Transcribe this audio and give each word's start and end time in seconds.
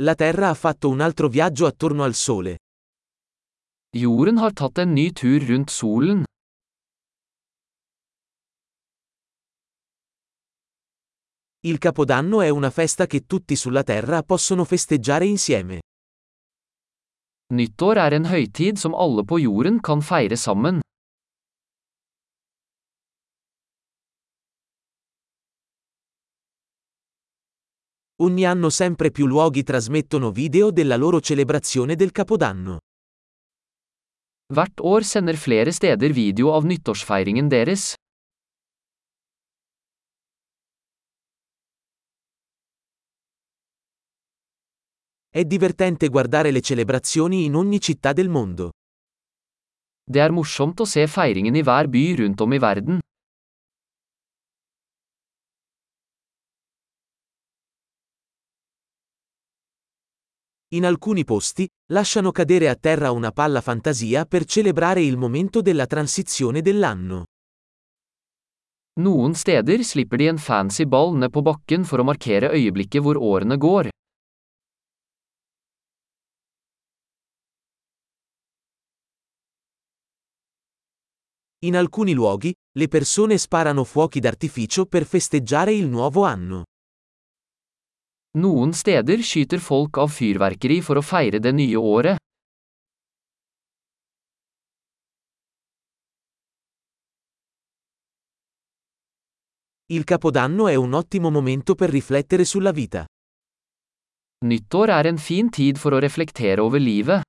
La 0.00 0.14
Terra 0.14 0.48
ha 0.48 0.54
fatto 0.54 0.88
un 0.88 1.00
altro 1.00 1.26
viaggio 1.26 1.66
attorno 1.66 2.04
al 2.04 2.14
Sole. 2.14 2.58
Jorden 3.96 4.38
har 4.38 4.52
tatt 4.52 4.78
en 4.78 4.92
ny 4.94 5.10
tur 5.10 5.42
rundt 5.42 5.70
solen. 5.70 6.22
Il 11.66 11.78
Capodanno 11.78 12.42
è 12.42 12.48
una 12.48 12.70
festa 12.70 13.06
che 13.06 13.26
tutti 13.26 13.56
sulla 13.56 13.82
Terra 13.82 14.22
possono 14.22 14.62
festeggiare 14.62 15.26
insieme. 15.26 15.80
Nyttår 17.52 17.98
er 17.98 18.12
en 18.12 18.30
høytid 18.30 18.78
som 18.78 18.94
alle 18.94 19.24
på 19.24 19.40
jorden 19.42 19.80
kan 19.82 19.98
feire 20.00 20.36
sammen. 20.36 20.78
Ogni 28.20 28.44
anno 28.44 28.68
sempre 28.68 29.12
più 29.12 29.26
luoghi 29.26 29.62
trasmettono 29.62 30.32
video 30.32 30.72
della 30.72 30.96
loro 30.96 31.20
celebrazione 31.20 31.94
del 31.94 32.10
Capodanno. 32.10 32.78
Hvert 34.52 34.80
år 34.80 35.04
sender 35.04 35.36
flere 35.36 35.70
steder 35.70 36.10
video 36.10 36.52
av 36.52 36.64
nyttårsfeiringen 36.64 37.46
deres. 37.46 37.94
È 45.28 45.44
divertente 45.44 46.08
guardare 46.08 46.50
le 46.50 46.60
celebrazioni 46.60 47.44
in 47.44 47.54
ogni 47.54 47.80
città 47.80 48.12
del 48.12 48.28
mondo. 48.28 48.70
Det 50.02 50.18
er 50.18 50.32
morsomt 50.32 50.80
å 50.80 50.84
se 50.84 51.06
feiringen 51.06 51.54
i 51.54 51.62
hver 51.62 51.86
by 51.86 52.16
rundt 52.16 52.40
om 52.40 52.52
i 52.52 52.58
verden. 52.58 52.98
In 60.72 60.84
alcuni 60.84 61.24
posti, 61.24 61.66
lasciano 61.92 62.30
cadere 62.30 62.68
a 62.68 62.74
terra 62.74 63.10
una 63.10 63.30
palla 63.32 63.62
fantasia 63.62 64.26
per 64.26 64.44
celebrare 64.44 65.00
il 65.00 65.16
momento 65.16 65.62
della 65.62 65.86
transizione 65.86 66.60
dell'anno. 66.60 67.24
Noen 69.00 69.32
steder 69.32 69.82
slipper 69.82 70.18
de 70.18 70.26
en 70.28 70.36
fancy 70.36 70.84
ball 70.84 71.16
ned 71.16 71.30
på 71.30 71.40
bakken 71.40 71.86
for 71.88 72.02
å 72.02 72.04
markere 72.04 72.52
øyeblikket 72.52 73.00
hvor 73.00 73.16
årene 73.16 73.56
går. 73.56 73.88
In 81.64 81.76
alcuni 81.76 82.12
luoghi, 82.12 82.52
le 82.76 82.88
persone 82.88 83.38
sparano 83.38 83.84
fuochi 83.84 84.20
d'artificio 84.20 84.84
per 84.84 85.06
festeggiare 85.06 85.72
il 85.72 85.88
nuovo 85.88 86.24
anno. 86.24 86.64
Noen 88.38 88.72
steder 88.72 89.18
skyter 89.24 89.58
folk 89.58 89.98
av 89.98 90.12
fyrverkeri 90.14 90.78
for 90.86 91.00
å 91.00 91.02
feire 91.02 91.40
det 91.42 91.50
nye 91.58 91.80
året. 91.80 92.20
Il 99.90 100.04
Capodanno 100.04 100.68
è 100.68 100.74
un 100.74 100.92
ottimo 100.92 101.30
momento 101.30 101.74
per 101.74 101.90
riflettere 101.90 102.44
sulla 102.44 102.72
vita. 102.72 103.06
Nyttår 104.44 104.90
er 104.90 105.06
en 105.06 105.18
fin 105.18 105.48
tid 105.50 105.80
for 105.80 105.96
å 105.96 105.98
reflektere 105.98 106.60
over 106.62 106.78
livet. 106.78 107.27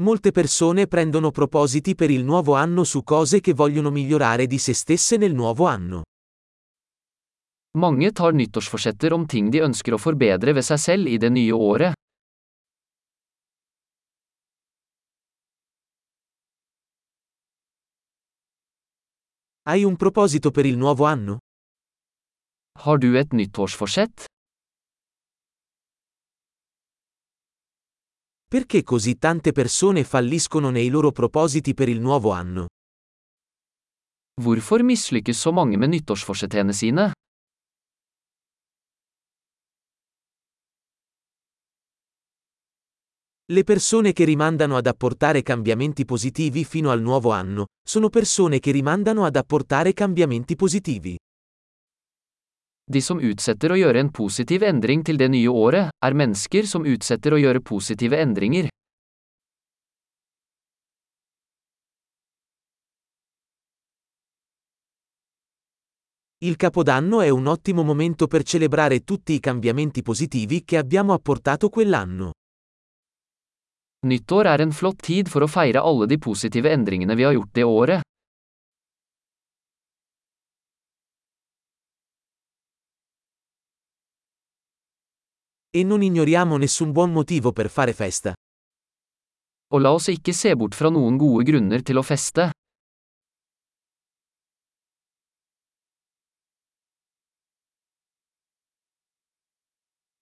Molte 0.00 0.32
persone 0.32 0.88
prendono 0.88 1.30
propositi 1.30 1.94
per 1.94 2.10
il 2.10 2.24
nuovo 2.24 2.54
anno 2.54 2.82
su 2.82 3.04
cose 3.04 3.38
che 3.38 3.54
vogliono 3.54 3.90
migliorare 3.90 4.48
di 4.48 4.58
se 4.58 4.74
stesse 4.74 5.16
nel 5.16 5.32
nuovo 5.32 5.66
anno. 5.66 6.02
Mange 7.78 8.10
tar 8.10 8.32
nyttårsforsetter 8.32 9.12
om 9.12 9.24
ting 9.24 9.52
de 9.54 9.62
ønsker 9.62 9.94
å 9.94 10.00
forbedre 10.02 10.50
ved 10.50 10.66
seg 10.66 10.82
selv 10.82 11.06
i 11.06 11.14
det 11.16 11.30
nye 11.30 11.54
året. 11.54 11.94
Hai 19.70 19.86
un 19.86 19.94
proposito 19.94 20.50
per 20.50 20.66
il 20.66 20.76
nuovo 20.76 21.06
anno? 21.06 21.38
Har 22.82 22.98
du 22.98 23.14
et 23.14 23.30
nyttårsforsett? 23.32 24.26
Perché 28.54 28.84
così 28.84 29.18
tante 29.18 29.50
persone 29.50 30.04
falliscono 30.04 30.70
nei 30.70 30.88
loro 30.88 31.10
propositi 31.10 31.74
per 31.74 31.88
il 31.88 31.98
nuovo 31.98 32.30
anno? 32.30 32.68
Hvorfor 34.40 34.82
mislykkes 34.84 35.40
så 35.40 35.50
mange 35.50 35.76
med 35.76 35.88
nyttårsforsettene 35.88 36.72
sine? 36.72 37.12
Le 43.52 43.64
persone 43.64 44.12
che 44.12 44.24
rimandano 44.24 44.76
ad 44.76 44.86
apportare 44.86 45.42
cambiamenti 45.42 46.04
positivi 46.04 46.64
fino 46.64 46.92
al 46.92 47.02
nuovo 47.02 47.32
anno, 47.32 47.66
sono 47.84 48.08
persone 48.08 48.60
che 48.60 48.70
rimandano 48.70 49.24
ad 49.24 49.34
apportare 49.34 49.92
cambiamenti 49.92 50.54
positivi. 50.54 51.18
De 52.86 53.00
som 53.00 53.16
utsetter 53.16 53.72
å 53.72 53.78
gjøre 53.80 54.02
en 54.04 54.10
positiv 54.12 54.62
endring 54.68 55.00
til 55.04 55.16
det 55.16 55.30
nye 55.32 55.48
året, 55.48 55.88
er 56.04 56.16
mennesker 56.20 56.66
som 56.68 56.84
utsetter 56.84 57.32
å 57.32 57.40
gjøre 57.40 57.64
positive 57.64 58.20
endringer. 58.20 58.68
Il 66.44 66.56
Capodanno 66.56 67.22
è 67.22 67.30
un 67.30 67.46
ottimo 67.46 67.82
momento 67.82 68.26
per 68.26 68.42
celebrare 68.42 69.00
tutti 69.00 69.32
i 69.32 69.40
cambiamenti 69.40 70.02
positivi 70.02 70.62
che 70.62 70.76
abbiamo 70.76 71.14
apportato 71.14 71.70
quell'anno. 71.70 72.32
Nyttår 74.04 74.46
er 74.46 74.60
en 74.60 74.72
flott 74.72 75.00
tid 75.00 75.30
for 75.32 75.40
å 75.40 75.48
feire 75.48 75.80
alle 75.80 76.04
de 76.04 76.18
positive 76.18 76.68
endringene 76.68 77.16
vi 77.16 77.24
har 77.24 77.32
gjort 77.32 77.54
det 77.56 77.64
året. 77.64 78.04
E 85.76 85.82
non 85.82 86.02
ignoriamo 86.02 86.56
nessun 86.56 86.92
buon 86.92 87.10
motivo 87.10 87.50
per 87.50 87.68
fare 87.68 87.92
festa. 87.92 88.32
Og 89.74 89.80
la 89.82 89.90
oss 89.90 90.06
ikke 90.12 90.30
se 90.30 90.52
bort 90.54 90.76
fra 90.78 90.86
noen 90.86 91.16
gode 91.18 91.42
grunner 91.48 91.82
til 91.82 91.98
å 91.98 92.04
feste. 92.06 92.52